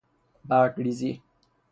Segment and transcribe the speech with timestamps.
[0.49, 1.21] برگ ریزی